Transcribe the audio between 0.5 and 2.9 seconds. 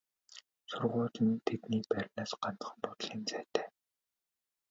Сургууль нь тэдний байрнаас ганцхан